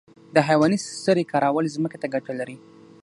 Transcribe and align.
د 0.35 0.37
حیواني 0.47 0.77
سرې 1.03 1.23
کارول 1.31 1.65
ځمکې 1.75 1.97
ته 2.01 2.07
ګټه 2.13 2.33
لري 2.39 2.57